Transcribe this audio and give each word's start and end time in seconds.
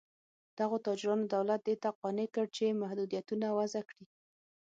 دغو 0.59 0.77
تاجرانو 0.87 1.29
دولت 1.35 1.61
دې 1.67 1.75
ته 1.83 1.89
قانع 2.01 2.27
کړ 2.35 2.45
چې 2.55 2.79
محدودیتونه 2.81 3.47
وضع 3.57 3.81
کړي. 3.89 4.05